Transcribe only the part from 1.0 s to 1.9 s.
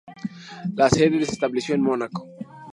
se estableció en